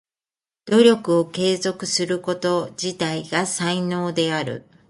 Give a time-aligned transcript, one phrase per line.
[0.65, 4.65] 努力を継続すること自体が才能である。